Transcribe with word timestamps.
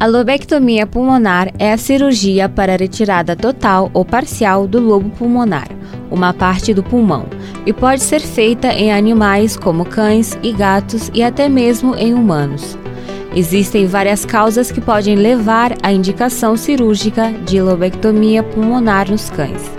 A 0.00 0.06
lobectomia 0.06 0.86
pulmonar 0.86 1.52
é 1.58 1.74
a 1.74 1.76
cirurgia 1.76 2.48
para 2.48 2.72
a 2.72 2.76
retirada 2.78 3.36
total 3.36 3.90
ou 3.92 4.02
parcial 4.02 4.66
do 4.66 4.80
lobo 4.80 5.10
pulmonar, 5.10 5.68
uma 6.10 6.32
parte 6.32 6.72
do 6.72 6.82
pulmão, 6.82 7.26
e 7.66 7.72
pode 7.74 8.02
ser 8.02 8.20
feita 8.20 8.68
em 8.68 8.90
animais 8.90 9.58
como 9.58 9.84
cães 9.84 10.38
e 10.42 10.52
gatos 10.52 11.10
e 11.12 11.22
até 11.22 11.50
mesmo 11.50 11.94
em 11.96 12.14
humanos. 12.14 12.78
Existem 13.36 13.86
várias 13.86 14.24
causas 14.24 14.72
que 14.72 14.80
podem 14.80 15.16
levar 15.16 15.74
à 15.82 15.92
indicação 15.92 16.56
cirúrgica 16.56 17.30
de 17.44 17.60
lobectomia 17.60 18.42
pulmonar 18.42 19.10
nos 19.10 19.28
cães. 19.28 19.70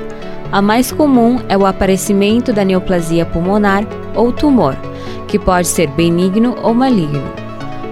A 0.52 0.61
mais 0.61 0.91
comum 0.91 1.39
é 1.49 1.58
o 1.58 1.66
aparecimento 1.66 2.53
da 2.53 2.63
neoplasia 2.63 3.25
pulmonar 3.25 3.83
ou 4.13 4.31
tumor, 4.31 4.77
que 5.27 5.39
pode 5.39 5.67
ser 5.67 5.88
benigno 5.88 6.55
ou 6.61 6.75
maligno. 6.75 7.50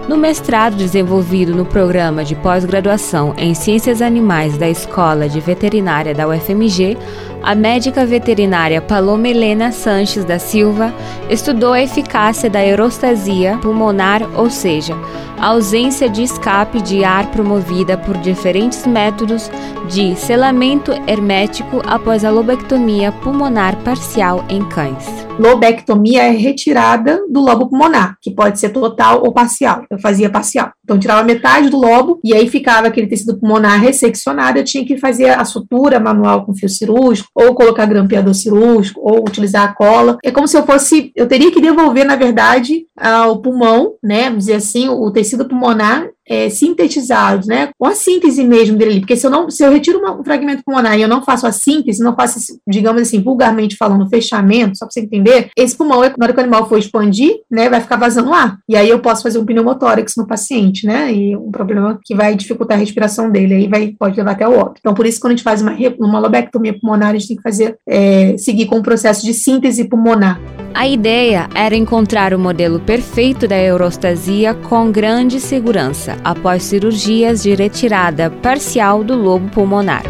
No 0.09 0.17
mestrado 0.17 0.75
desenvolvido 0.75 1.53
no 1.53 1.63
programa 1.63 2.25
de 2.25 2.35
pós-graduação 2.35 3.35
em 3.37 3.53
Ciências 3.53 4.01
Animais 4.01 4.57
da 4.57 4.67
Escola 4.67 5.29
de 5.29 5.39
Veterinária 5.39 6.15
da 6.15 6.27
UFMG, 6.27 6.97
a 7.41 7.55
médica 7.55 8.05
veterinária 8.05 8.81
Paloma 8.81 9.27
Helena 9.27 9.71
Sanches 9.71 10.25
da 10.25 10.37
Silva 10.39 10.93
estudou 11.29 11.73
a 11.73 11.81
eficácia 11.81 12.49
da 12.49 12.59
aerostasia 12.59 13.57
pulmonar, 13.61 14.21
ou 14.37 14.49
seja, 14.49 14.95
a 15.37 15.47
ausência 15.47 16.09
de 16.09 16.23
escape 16.23 16.81
de 16.81 17.03
ar 17.03 17.31
promovida 17.31 17.97
por 17.97 18.17
diferentes 18.17 18.85
métodos 18.85 19.49
de 19.89 20.15
selamento 20.15 20.91
hermético 21.07 21.81
após 21.85 22.25
a 22.25 22.29
lobectomia 22.29 23.11
pulmonar 23.11 23.77
parcial 23.77 24.43
em 24.49 24.63
cães 24.67 25.29
lobectomia 25.39 26.23
é 26.23 26.31
retirada 26.31 27.25
do 27.29 27.39
lobo 27.39 27.69
pulmonar, 27.69 28.17
que 28.21 28.29
pode 28.29 28.59
ser 28.59 28.69
total 28.69 29.23
ou 29.23 29.31
parcial. 29.31 29.85
Eu 29.89 29.97
fazia 29.97 30.29
parcial. 30.29 30.71
Então, 30.83 30.99
tirava 30.99 31.23
metade 31.23 31.69
do 31.69 31.77
lobo 31.77 32.19
e 32.23 32.33
aí 32.33 32.49
ficava 32.49 32.87
aquele 32.87 33.07
tecido 33.07 33.39
pulmonar 33.39 33.79
resseccionado. 33.79 34.59
Eu 34.59 34.65
tinha 34.65 34.85
que 34.85 34.97
fazer 34.97 35.29
a 35.29 35.45
sutura 35.45 35.99
manual 35.99 36.45
com 36.45 36.53
fio 36.53 36.67
cirúrgico, 36.67 37.28
ou 37.33 37.53
colocar 37.55 37.85
grampeador 37.85 38.33
cirúrgico, 38.33 38.99
ou 39.01 39.19
utilizar 39.19 39.63
a 39.69 39.73
cola. 39.73 40.17
É 40.23 40.31
como 40.31 40.47
se 40.47 40.57
eu 40.57 40.65
fosse, 40.65 41.11
eu 41.15 41.27
teria 41.27 41.51
que 41.51 41.61
devolver, 41.61 42.05
na 42.05 42.15
verdade, 42.15 42.85
ao 42.97 43.41
pulmão, 43.41 43.93
né? 44.03 44.25
Vamos 44.25 44.45
dizer 44.45 44.55
assim, 44.55 44.89
o 44.89 45.11
tecido 45.11 45.47
pulmonar 45.47 46.07
é, 46.29 46.49
sintetizados, 46.49 47.47
né, 47.47 47.69
com 47.77 47.87
a 47.87 47.95
síntese 47.95 48.43
mesmo 48.43 48.77
dele, 48.77 48.99
porque 48.99 49.15
se 49.15 49.25
eu 49.25 49.31
não, 49.31 49.49
se 49.49 49.63
eu 49.63 49.71
retiro 49.71 49.97
uma, 49.97 50.19
um 50.19 50.23
fragmento 50.23 50.63
pulmonar 50.63 50.97
e 50.97 51.01
eu 51.01 51.07
não 51.07 51.23
faço 51.23 51.47
a 51.47 51.51
síntese, 51.51 52.03
não 52.03 52.15
faço, 52.15 52.39
digamos 52.67 53.01
assim, 53.01 53.21
vulgarmente 53.21 53.75
falando, 53.75 54.07
fechamento, 54.07 54.77
só 54.77 54.85
para 54.85 54.93
você 54.93 54.99
entender, 54.99 55.49
esse 55.57 55.75
pulmão, 55.75 56.01
na 56.01 56.05
hora 56.21 56.33
que 56.33 56.39
o 56.39 56.43
animal 56.43 56.69
for 56.69 56.77
expandir, 56.77 57.37
né, 57.49 57.67
vai 57.67 57.81
ficar 57.81 57.95
vazando 57.95 58.31
ar, 58.31 58.57
e 58.69 58.75
aí 58.75 58.87
eu 58.87 58.99
posso 58.99 59.23
fazer 59.23 59.39
um 59.39 59.45
pneumotórax 59.45 60.13
no 60.17 60.27
paciente, 60.27 60.85
né, 60.85 61.11
e 61.11 61.35
um 61.35 61.49
problema 61.49 61.99
que 62.05 62.13
vai 62.13 62.35
dificultar 62.35 62.77
a 62.77 62.79
respiração 62.79 63.31
dele, 63.31 63.55
aí 63.55 63.67
vai, 63.67 63.95
pode 63.97 64.15
levar 64.15 64.31
até 64.31 64.47
o 64.47 64.57
óbito. 64.57 64.79
Então, 64.79 64.93
por 64.93 65.07
isso, 65.07 65.19
quando 65.19 65.31
a 65.31 65.35
gente 65.35 65.43
faz 65.43 65.61
uma, 65.61 65.75
uma 65.99 66.19
lobectomia 66.19 66.77
pulmonar, 66.79 67.09
a 67.09 67.13
gente 67.13 67.29
tem 67.29 67.37
que 67.37 67.43
fazer, 67.43 67.77
é, 67.87 68.37
seguir 68.37 68.67
com 68.67 68.77
o 68.77 68.83
processo 68.83 69.25
de 69.25 69.33
síntese 69.33 69.85
pulmonar. 69.85 70.39
A 70.73 70.87
ideia 70.87 71.49
era 71.55 71.75
encontrar 71.75 72.33
o 72.33 72.39
modelo 72.39 72.79
perfeito 72.79 73.47
da 73.47 73.57
eurostasia 73.57 74.53
com 74.53 74.91
grande 74.91 75.39
segurança 75.39 76.18
após 76.23 76.63
cirurgias 76.63 77.43
de 77.43 77.53
retirada 77.53 78.29
parcial 78.29 79.03
do 79.03 79.15
lobo 79.15 79.49
pulmonar. 79.49 80.03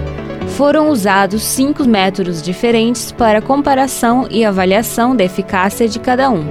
Foram 0.49 0.89
usados 0.89 1.41
cinco 1.43 1.85
métodos 1.85 2.41
diferentes 2.41 3.11
para 3.11 3.41
comparação 3.41 4.27
e 4.29 4.43
avaliação 4.43 5.15
da 5.15 5.23
eficácia 5.23 5.87
de 5.87 5.99
cada 5.99 6.29
um. 6.29 6.43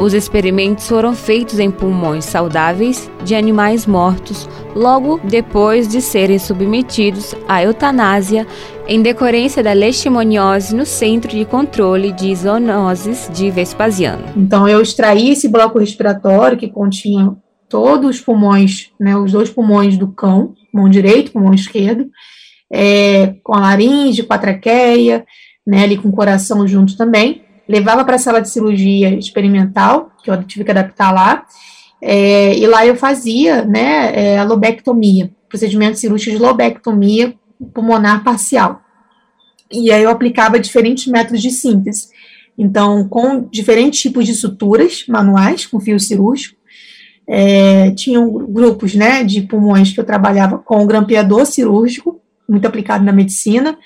Os 0.00 0.14
experimentos 0.14 0.88
foram 0.88 1.14
feitos 1.14 1.60
em 1.60 1.70
pulmões 1.70 2.24
saudáveis 2.24 3.08
de 3.24 3.36
animais 3.36 3.86
mortos 3.86 4.48
logo 4.74 5.20
depois 5.22 5.86
de 5.86 6.00
serem 6.00 6.38
submetidos 6.38 7.34
à 7.46 7.62
eutanásia 7.62 8.46
em 8.88 9.00
decorrência 9.00 9.62
da 9.62 9.72
leishmaniose 9.72 10.74
no 10.74 10.84
Centro 10.84 11.30
de 11.30 11.44
Controle 11.44 12.10
de 12.10 12.34
Zoonoses 12.34 13.30
de 13.32 13.48
Vespasiano. 13.50 14.24
Então 14.36 14.66
eu 14.66 14.82
extraí 14.82 15.30
esse 15.30 15.48
bloco 15.48 15.78
respiratório 15.78 16.58
que 16.58 16.68
continha 16.68 17.36
todos 17.72 18.16
os 18.16 18.20
pulmões, 18.20 18.90
né, 19.00 19.16
os 19.16 19.32
dois 19.32 19.48
pulmões 19.48 19.96
do 19.96 20.08
cão, 20.08 20.54
pulmão 20.70 20.90
direito, 20.90 21.32
pulmão 21.32 21.54
esquerdo, 21.54 22.10
é, 22.70 23.36
com 23.42 23.54
a 23.54 23.60
laringe, 23.60 24.24
com 24.24 24.34
a 24.34 24.38
traqueia, 24.38 25.24
né, 25.66 25.84
ali 25.84 25.96
com 25.96 26.10
o 26.10 26.12
coração 26.12 26.68
junto 26.68 26.98
também, 26.98 27.44
levava 27.66 28.04
para 28.04 28.16
a 28.16 28.18
sala 28.18 28.42
de 28.42 28.50
cirurgia 28.50 29.18
experimental, 29.18 30.12
que 30.22 30.30
eu 30.30 30.42
tive 30.44 30.64
que 30.66 30.70
adaptar 30.70 31.12
lá, 31.12 31.46
é, 32.02 32.54
e 32.58 32.66
lá 32.66 32.84
eu 32.84 32.94
fazia 32.94 33.64
né, 33.64 34.12
é, 34.34 34.38
a 34.38 34.44
lobectomia, 34.44 35.30
procedimento 35.48 35.98
cirúrgico 35.98 36.36
de 36.36 36.42
lobectomia 36.42 37.34
pulmonar 37.72 38.22
parcial. 38.22 38.82
E 39.72 39.90
aí 39.90 40.02
eu 40.02 40.10
aplicava 40.10 40.60
diferentes 40.60 41.06
métodos 41.06 41.40
de 41.40 41.50
síntese. 41.50 42.08
Então, 42.58 43.08
com 43.08 43.48
diferentes 43.50 43.98
tipos 43.98 44.26
de 44.26 44.34
suturas 44.34 45.06
manuais, 45.08 45.64
com 45.64 45.80
fio 45.80 45.98
cirúrgico, 45.98 46.60
é, 47.34 47.90
tinham 47.92 48.30
grupos 48.30 48.94
né, 48.94 49.24
de 49.24 49.40
pulmões 49.40 49.90
que 49.90 49.98
eu 49.98 50.04
trabalhava 50.04 50.58
com 50.58 50.82
o 50.82 50.86
grampeador 50.86 51.46
cirúrgico, 51.46 52.20
muito 52.46 52.66
aplicado 52.66 53.02
na 53.02 53.12
medicina, 53.12 53.78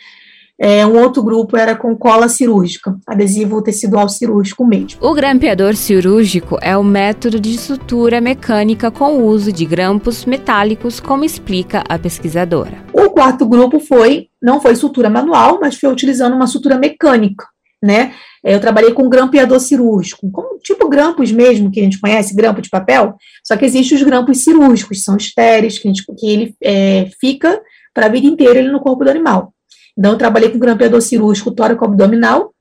é, 0.59 0.85
um 0.85 1.01
outro 1.01 1.23
grupo 1.23 1.57
era 1.57 1.77
com 1.77 1.95
cola 1.95 2.29
cirúrgica, 2.29 2.97
adesivo 3.07 3.63
tecidual 3.63 4.09
cirúrgico 4.09 4.67
mesmo. 4.67 4.99
O 5.01 5.15
grampeador 5.15 5.77
cirúrgico 5.77 6.59
é 6.61 6.77
o 6.77 6.83
método 6.83 7.39
de 7.39 7.57
sutura 7.57 8.21
mecânica 8.21 8.91
com 8.91 9.19
o 9.19 9.27
uso 9.27 9.53
de 9.53 9.65
grampos 9.65 10.25
metálicos, 10.25 10.99
como 10.99 11.25
explica 11.25 11.85
a 11.89 11.97
pesquisadora. 11.97 12.79
O 12.93 13.11
quarto 13.11 13.47
grupo 13.47 13.79
foi, 13.79 14.27
não 14.43 14.61
foi 14.61 14.75
sutura 14.75 15.09
manual, 15.09 15.61
mas 15.61 15.79
foi 15.79 15.93
utilizando 15.93 16.35
uma 16.35 16.49
sutura 16.49 16.77
mecânica, 16.77 17.47
né? 17.83 18.15
É, 18.45 18.55
eu 18.55 18.61
trabalhei 18.61 18.93
com 18.93 19.09
grampeador 19.09 19.61
cirúrgico, 19.61 20.31
como, 20.31 20.59
tipo 20.59 20.89
grampos 20.89 21.31
mesmo, 21.33 21.71
que 21.71 21.81
a 21.81 21.83
gente 21.83 22.01
conhece, 22.01 22.35
grampo 22.35 22.63
de 22.63 22.71
papel, 22.71 23.15
só 23.45 23.57
que 23.57 23.65
existem 23.65 23.97
os 23.97 24.03
grampos 24.03 24.43
cirúrgicos, 24.43 25.03
são 25.03 25.17
estéreis, 25.17 25.79
que, 25.79 25.89
gente, 25.89 26.05
que 26.19 26.27
ele 26.27 26.55
é, 26.63 27.11
fica 27.21 27.61
para 27.93 28.07
a 28.07 28.09
vida 28.09 28.27
inteira 28.27 28.59
ele 28.59 28.71
no 28.71 28.81
corpo 28.81 29.05
do 29.05 29.11
animal. 29.11 29.53
Então, 29.99 30.13
eu 30.13 30.19
trabalhei 30.19 30.51
com 30.51 30.59
grampeador 30.59 31.01
cirúrgico 31.01 31.51
tóraco-abdominal, 31.51 32.53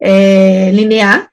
é, 0.00 0.70
linear, 0.72 1.28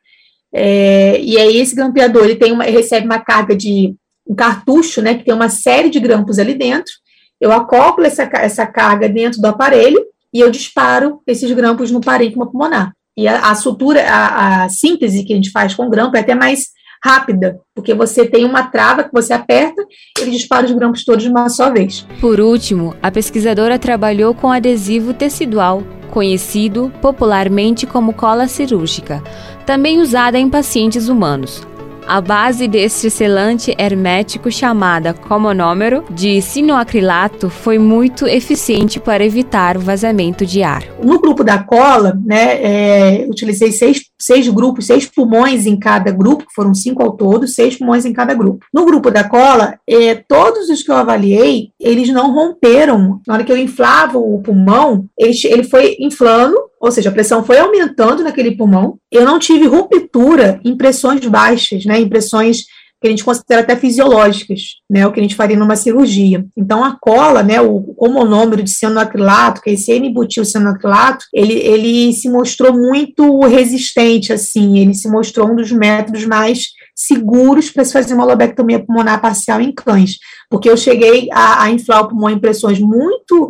é, 0.53 1.19
e 1.19 1.37
aí 1.37 1.57
esse 1.57 1.75
grampeador, 1.75 2.23
ele 2.23 2.35
tem 2.35 2.51
uma, 2.51 2.65
ele 2.65 2.77
recebe 2.77 3.05
uma 3.05 3.19
carga 3.19 3.55
de 3.55 3.95
um 4.27 4.33
cartucho, 4.33 5.01
né, 5.01 5.15
que 5.15 5.23
tem 5.23 5.33
uma 5.33 5.49
série 5.49 5.89
de 5.89 5.99
grampos 5.99 6.39
ali 6.39 6.55
dentro, 6.55 6.93
eu 7.39 7.51
acoplo 7.51 8.05
essa, 8.05 8.23
essa 8.33 8.65
carga 8.65 9.07
dentro 9.09 9.41
do 9.41 9.45
aparelho 9.45 10.03
e 10.33 10.39
eu 10.39 10.49
disparo 10.49 11.21
esses 11.27 11.51
grampos 11.51 11.91
no 11.91 12.01
parênquima 12.01 12.49
pulmonar. 12.49 12.93
E 13.17 13.27
a, 13.27 13.49
a 13.49 13.55
sutura, 13.55 14.03
a, 14.07 14.65
a 14.65 14.69
síntese 14.69 15.23
que 15.23 15.33
a 15.33 15.35
gente 15.35 15.51
faz 15.51 15.73
com 15.73 15.89
grampo 15.89 16.17
é 16.17 16.19
até 16.19 16.35
mais 16.35 16.75
rápida, 17.03 17.59
porque 17.73 17.93
você 17.93 18.25
tem 18.25 18.45
uma 18.45 18.63
trava 18.63 19.03
que 19.03 19.11
você 19.13 19.31
aperta 19.31 19.81
e 20.17 20.21
ele 20.21 20.31
dispara 20.31 20.65
os 20.65 20.71
grampos 20.71 21.05
todos 21.05 21.23
de 21.23 21.29
uma 21.29 21.47
só 21.49 21.71
vez. 21.71 22.05
Por 22.19 22.39
último, 22.39 22.95
a 23.01 23.11
pesquisadora 23.11 23.77
trabalhou 23.77 24.33
com 24.33 24.51
adesivo 24.51 25.13
tecidual, 25.13 25.83
conhecido 26.09 26.91
popularmente 27.01 27.85
como 27.85 28.13
cola 28.13 28.47
cirúrgica, 28.47 29.23
também 29.65 29.99
usada 30.01 30.39
em 30.39 30.49
pacientes 30.49 31.07
humanos. 31.07 31.61
A 32.07 32.21
base 32.21 32.67
deste 32.67 33.09
selante 33.09 33.75
hermético 33.79 34.51
chamada 34.51 35.11
comonômero 35.11 36.05
de 36.11 36.39
sinoacrilato 36.39 37.49
foi 37.49 37.79
muito 37.79 38.27
eficiente 38.27 38.99
para 38.99 39.25
evitar 39.25 39.75
o 39.75 39.79
vazamento 39.79 40.45
de 40.45 40.61
ar. 40.61 40.83
No 41.05 41.19
grupo 41.19 41.43
da 41.43 41.61
cola, 41.61 42.19
né, 42.25 42.63
é, 42.63 43.27
utilizei 43.29 43.71
seis, 43.71 44.05
seis 44.19 44.47
grupos, 44.47 44.87
seis 44.87 45.05
pulmões 45.05 45.67
em 45.67 45.77
cada 45.77 46.11
grupo, 46.11 46.47
que 46.47 46.53
foram 46.55 46.73
cinco 46.73 47.03
ao 47.03 47.11
todo, 47.11 47.47
seis 47.47 47.77
pulmões 47.77 48.05
em 48.05 48.11
cada 48.13 48.33
grupo. 48.33 48.65
No 48.73 48.85
grupo 48.85 49.11
da 49.11 49.23
cola, 49.23 49.77
é, 49.87 50.15
todos 50.15 50.67
os 50.67 50.81
que 50.81 50.89
eu 50.89 50.95
avaliei, 50.95 51.69
eles 51.79 52.09
não 52.09 52.33
romperam. 52.33 53.21
Na 53.27 53.35
hora 53.35 53.43
que 53.43 53.51
eu 53.51 53.57
inflava 53.57 54.17
o 54.17 54.41
pulmão, 54.41 55.05
ele, 55.15 55.37
ele 55.45 55.63
foi 55.63 55.95
inflando 55.99 56.55
ou 56.77 56.91
seja, 56.91 57.09
a 57.09 57.11
pressão 57.11 57.43
foi 57.43 57.57
aumentando 57.57 58.21
naquele 58.21 58.55
pulmão. 58.55 58.99
Eu 59.11 59.25
não 59.25 59.39
tive 59.39 59.65
ruptura 59.65 60.59
em 60.63 60.77
pressões 60.77 61.25
baixas, 61.25 61.83
né, 61.83 61.99
em 61.99 62.07
pressões 62.07 62.65
que 63.05 63.09
a 63.09 63.11
gente 63.11 63.23
considera 63.23 63.61
até 63.61 63.75
fisiológicas, 63.75 64.61
né, 64.89 65.05
o 65.05 65.11
que 65.11 65.19
a 65.19 65.23
gente 65.23 65.35
faria 65.35 65.55
numa 65.55 65.75
cirurgia. 65.75 66.43
Então, 66.57 66.83
a 66.83 66.97
cola, 66.99 67.43
né, 67.43 67.61
o, 67.61 67.93
o 67.95 68.09
monômero 68.09 68.63
de 68.63 68.71
cianoacrilato, 68.71 69.61
que 69.61 69.69
é 69.69 69.73
esse 69.73 69.91
N-butil 69.91 70.43
cianoacrilato, 70.43 71.23
ele, 71.31 71.53
ele 71.53 72.13
se 72.13 72.27
mostrou 72.27 72.73
muito 72.73 73.41
resistente, 73.41 74.33
assim, 74.33 74.79
ele 74.79 74.95
se 74.95 75.07
mostrou 75.07 75.51
um 75.51 75.55
dos 75.55 75.71
métodos 75.71 76.25
mais 76.25 76.69
seguros 76.95 77.69
para 77.69 77.85
se 77.85 77.93
fazer 77.93 78.15
uma 78.15 78.25
lobectomia 78.25 78.83
pulmonar 78.83 79.21
parcial 79.21 79.61
em 79.61 79.71
cães, 79.71 80.17
porque 80.49 80.67
eu 80.67 80.75
cheguei 80.75 81.29
a, 81.31 81.61
a 81.61 81.69
inflar 81.69 82.05
o 82.05 82.07
pulmão 82.07 82.31
em 82.31 82.39
pressões 82.39 82.79
muito 82.79 83.49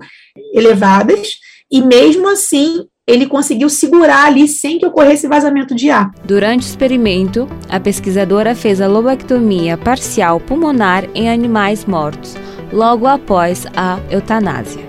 elevadas, 0.54 1.30
e 1.72 1.82
mesmo 1.82 2.28
assim 2.28 2.86
ele 3.08 3.28
conseguiu 3.28 3.70
segurar 3.70 4.26
ali 4.26 4.48
sem 4.48 4.80
que 4.80 4.86
ocorresse 4.86 5.28
vazamento 5.28 5.76
de 5.76 5.90
ar. 5.90 6.12
Durante 6.24 6.64
o 6.64 6.70
experimento, 6.70 7.48
a 7.70 7.80
pesquisadora 7.80 8.56
fez 8.56 8.82
a 8.82 8.88
lobectomia 8.88 9.78
parcial 9.78 10.40
pulmonar 10.40 11.08
em 11.14 11.30
animais 11.30 11.86
mortos, 11.86 12.36
logo 12.74 13.06
após 13.06 13.68
a 13.76 14.00
eutanásia. 14.10 14.84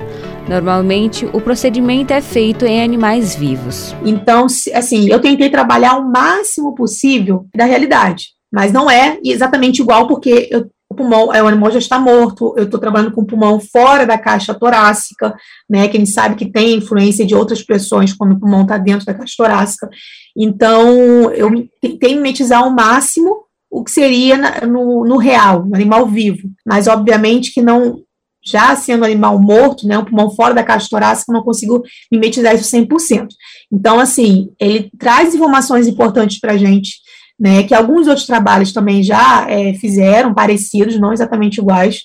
Normalmente, 0.48 1.26
o 1.32 1.40
procedimento 1.40 2.12
é 2.12 2.22
feito 2.22 2.64
em 2.64 2.82
animais 2.82 3.34
vivos. 3.34 3.94
Então, 4.04 4.46
assim, 4.72 5.10
eu 5.10 5.20
tentei 5.20 5.50
trabalhar 5.50 5.96
o 5.96 6.10
máximo 6.10 6.74
possível 6.74 7.46
da 7.54 7.64
realidade, 7.64 8.28
mas 8.52 8.72
não 8.72 8.88
é 8.88 9.18
exatamente 9.24 9.82
igual 9.82 10.06
porque 10.06 10.48
eu 10.50 10.70
pulmão, 10.96 11.32
é, 11.32 11.42
o 11.42 11.46
animal 11.46 11.70
já 11.70 11.78
está 11.78 11.98
morto, 11.98 12.54
eu 12.56 12.64
estou 12.64 12.80
trabalhando 12.80 13.12
com 13.12 13.20
o 13.20 13.26
pulmão 13.26 13.60
fora 13.60 14.06
da 14.06 14.18
caixa 14.18 14.54
torácica, 14.54 15.34
né, 15.68 15.86
que 15.88 15.96
a 15.96 16.00
gente 16.00 16.12
sabe 16.12 16.34
que 16.34 16.50
tem 16.50 16.76
influência 16.76 17.26
de 17.26 17.34
outras 17.34 17.62
pressões 17.62 18.12
quando 18.12 18.32
o 18.32 18.40
pulmão 18.40 18.62
está 18.62 18.78
dentro 18.78 19.06
da 19.06 19.14
caixa 19.14 19.34
torácica. 19.36 19.88
Então, 20.36 21.30
eu 21.32 21.50
tentei 21.80 22.14
mimetizar 22.14 22.62
ao 22.62 22.70
máximo 22.70 23.44
o 23.70 23.84
que 23.84 23.90
seria 23.90 24.36
na, 24.36 24.66
no, 24.66 25.04
no 25.04 25.16
real, 25.16 25.64
no 25.64 25.74
animal 25.74 26.06
vivo, 26.06 26.48
mas 26.66 26.86
obviamente 26.86 27.52
que 27.52 27.60
não, 27.60 28.00
já 28.44 28.74
sendo 28.76 29.04
animal 29.04 29.38
morto, 29.40 29.86
né, 29.86 29.98
um 29.98 30.04
pulmão 30.04 30.30
fora 30.30 30.54
da 30.54 30.62
caixa 30.64 30.88
torácica, 30.88 31.32
não 31.32 31.42
consigo 31.42 31.82
mimetizar 32.10 32.54
isso 32.54 32.74
100%. 32.74 33.28
Então, 33.72 33.98
assim, 33.98 34.50
ele 34.60 34.90
traz 34.98 35.34
informações 35.34 35.86
importantes 35.86 36.38
para 36.38 36.52
a 36.52 36.56
gente, 36.56 36.94
né, 37.38 37.62
que 37.62 37.74
alguns 37.74 38.06
outros 38.06 38.26
trabalhos 38.26 38.72
também 38.72 39.02
já 39.02 39.46
é, 39.48 39.74
fizeram, 39.74 40.34
parecidos, 40.34 40.98
não 40.98 41.12
exatamente 41.12 41.60
iguais, 41.60 42.02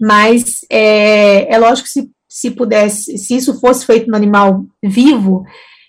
mas 0.00 0.56
é, 0.70 1.52
é 1.52 1.58
lógico 1.58 1.86
que 1.86 1.92
se, 1.92 2.10
se 2.28 2.50
pudesse, 2.50 3.16
se 3.16 3.36
isso 3.36 3.58
fosse 3.58 3.86
feito 3.86 4.08
no 4.08 4.16
animal 4.16 4.64
vivo, 4.84 5.44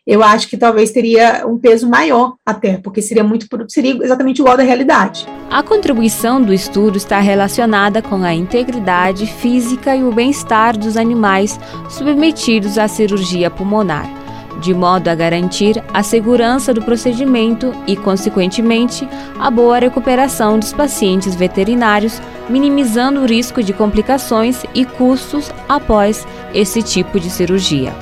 eu 0.05 0.23
acho 0.23 0.47
que 0.47 0.55
talvez 0.55 0.91
teria 0.91 1.45
um 1.45 1.57
peso 1.57 1.89
maior 1.89 2.35
até, 2.45 2.77
porque 2.77 3.01
seria 3.01 3.25
muito 3.25 3.45
seria 3.67 3.93
exatamente 4.01 4.39
igual 4.39 4.55
da 4.55 4.63
realidade. 4.63 5.27
A 5.51 5.61
contribuição 5.61 6.41
do 6.41 6.53
estudo 6.53 6.97
está 6.97 7.19
relacionada 7.19 8.01
com 8.01 8.23
a 8.23 8.33
integridade 8.33 9.27
física 9.27 9.93
e 9.93 10.03
o 10.03 10.13
bem-estar 10.13 10.77
dos 10.77 10.95
animais 10.95 11.59
submetidos 11.89 12.77
à 12.77 12.87
cirurgia 12.87 13.51
pulmonar 13.51 14.26
de 14.59 14.73
modo 14.73 15.07
a 15.07 15.15
garantir 15.15 15.83
a 15.93 16.01
segurança 16.03 16.73
do 16.73 16.81
procedimento 16.81 17.73
e, 17.85 17.95
consequentemente, 17.95 19.07
a 19.39 19.49
boa 19.51 19.79
recuperação 19.79 20.59
dos 20.59 20.73
pacientes 20.73 21.35
veterinários, 21.35 22.21
minimizando 22.49 23.21
o 23.21 23.25
risco 23.25 23.61
de 23.61 23.73
complicações 23.73 24.63
e 24.73 24.85
custos 24.85 25.51
após 25.67 26.25
esse 26.53 26.81
tipo 26.81 27.19
de 27.19 27.29
cirurgia. 27.29 27.93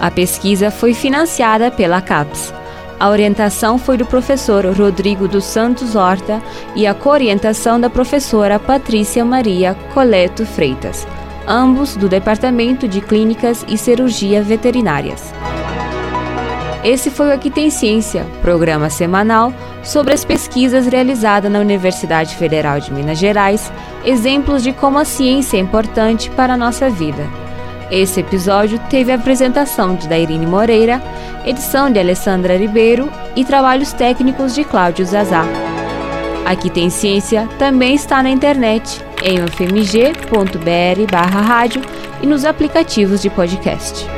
A 0.00 0.10
pesquisa 0.10 0.70
foi 0.70 0.94
financiada 0.94 1.70
pela 1.70 2.00
CAPES. 2.00 2.54
A 3.00 3.08
orientação 3.08 3.78
foi 3.78 3.96
do 3.96 4.06
professor 4.06 4.64
Rodrigo 4.66 5.28
dos 5.28 5.44
Santos 5.44 5.94
Horta 5.94 6.42
e 6.74 6.86
a 6.86 6.94
coorientação 6.94 7.80
da 7.80 7.88
professora 7.88 8.58
Patrícia 8.58 9.24
Maria 9.24 9.76
Coleto 9.94 10.44
Freitas, 10.44 11.06
ambos 11.46 11.96
do 11.96 12.08
Departamento 12.08 12.88
de 12.88 13.00
Clínicas 13.00 13.64
e 13.68 13.78
Cirurgia 13.78 14.42
Veterinárias. 14.42 15.32
Esse 16.84 17.10
foi 17.10 17.28
o 17.28 17.32
Aqui 17.32 17.50
Tem 17.50 17.70
Ciência, 17.70 18.24
programa 18.40 18.88
semanal 18.88 19.52
sobre 19.82 20.14
as 20.14 20.24
pesquisas 20.24 20.86
realizadas 20.86 21.50
na 21.50 21.58
Universidade 21.58 22.36
Federal 22.36 22.78
de 22.78 22.92
Minas 22.92 23.18
Gerais, 23.18 23.72
exemplos 24.04 24.62
de 24.62 24.72
como 24.72 24.96
a 24.98 25.04
ciência 25.04 25.56
é 25.56 25.60
importante 25.60 26.30
para 26.30 26.54
a 26.54 26.56
nossa 26.56 26.88
vida. 26.88 27.26
Esse 27.90 28.20
episódio 28.20 28.78
teve 28.90 29.10
a 29.10 29.16
apresentação 29.16 29.96
de 29.96 30.06
Dairine 30.06 30.46
Moreira, 30.46 31.02
edição 31.44 31.90
de 31.90 31.98
Alessandra 31.98 32.56
Ribeiro 32.56 33.10
e 33.34 33.44
trabalhos 33.44 33.92
técnicos 33.92 34.54
de 34.54 34.62
Cláudio 34.62 35.04
Zazá. 35.04 35.44
Aqui 36.44 36.70
tem 36.70 36.90
ciência 36.90 37.48
também 37.58 37.94
está 37.94 38.22
na 38.22 38.30
internet 38.30 39.04
em 39.22 39.42
ufmg.br/rádio 39.42 41.82
e 42.22 42.26
nos 42.26 42.44
aplicativos 42.44 43.20
de 43.20 43.30
podcast. 43.30 44.17